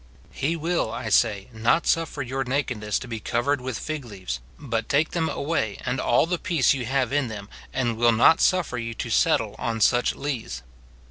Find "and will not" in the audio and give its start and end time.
7.71-8.41